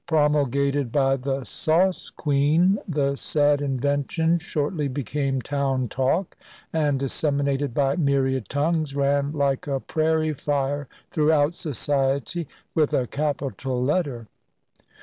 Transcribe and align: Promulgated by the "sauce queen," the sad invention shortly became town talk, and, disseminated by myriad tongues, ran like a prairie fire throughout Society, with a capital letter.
Promulgated 0.07 0.91
by 0.91 1.15
the 1.15 1.43
"sauce 1.43 2.09
queen," 2.09 2.79
the 2.87 3.15
sad 3.15 3.61
invention 3.61 4.39
shortly 4.39 4.87
became 4.87 5.43
town 5.43 5.89
talk, 5.89 6.35
and, 6.73 6.99
disseminated 6.99 7.71
by 7.75 7.95
myriad 7.97 8.49
tongues, 8.49 8.95
ran 8.95 9.31
like 9.31 9.67
a 9.67 9.79
prairie 9.79 10.33
fire 10.33 10.87
throughout 11.11 11.53
Society, 11.53 12.47
with 12.73 12.95
a 12.95 13.05
capital 13.05 13.79
letter. 13.83 14.25